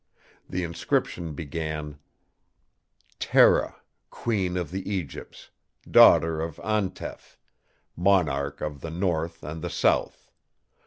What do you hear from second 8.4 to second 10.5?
of the North and the South.